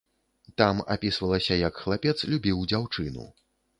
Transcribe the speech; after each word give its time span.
Там 0.61 0.79
апісвалася, 0.95 1.57
як 1.67 1.77
хлапец 1.83 2.17
любіў 2.33 2.67
дзяўчыну. 2.73 3.29